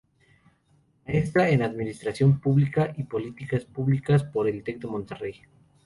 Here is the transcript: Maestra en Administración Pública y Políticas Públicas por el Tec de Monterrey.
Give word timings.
Maestra 1.05 1.49
en 1.51 1.61
Administración 1.61 2.39
Pública 2.39 2.91
y 2.97 3.03
Políticas 3.03 3.65
Públicas 3.65 4.23
por 4.23 4.47
el 4.47 4.63
Tec 4.63 4.79
de 4.79 4.87
Monterrey. 4.87 5.41